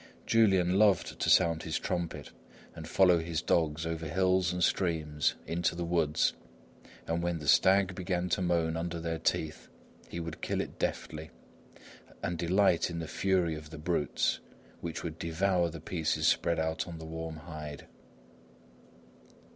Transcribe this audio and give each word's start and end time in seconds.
Julian 0.25 0.79
loved 0.79 1.19
to 1.19 1.29
sound 1.29 1.61
his 1.61 1.77
trumpet 1.77 2.31
and 2.73 2.87
follow 2.87 3.19
his 3.19 3.43
dogs 3.43 3.85
over 3.85 4.07
hills 4.07 4.51
and 4.51 4.63
streams, 4.63 5.35
into 5.45 5.75
the 5.75 5.85
woods; 5.85 6.33
and 7.05 7.21
when 7.21 7.37
the 7.37 7.47
stag 7.47 7.93
began 7.93 8.27
to 8.29 8.41
moan 8.41 8.75
under 8.75 8.99
their 8.99 9.19
teeth, 9.19 9.67
he 10.09 10.19
would 10.19 10.41
kill 10.41 10.59
it 10.59 10.79
deftly, 10.79 11.29
and 12.23 12.39
delight 12.39 12.89
in 12.89 12.97
the 12.97 13.07
fury 13.07 13.53
of 13.53 13.69
the 13.69 13.77
brutes, 13.77 14.39
which 14.79 15.03
would 15.03 15.19
devour 15.19 15.69
the 15.69 15.79
pieces 15.79 16.27
spread 16.27 16.57
out 16.59 16.87
on 16.87 16.97
the 16.97 17.05
warm 17.05 17.35
hide. 17.35 17.85